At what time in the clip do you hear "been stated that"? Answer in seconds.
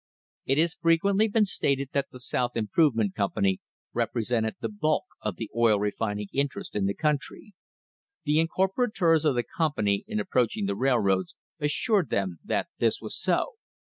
1.27-2.09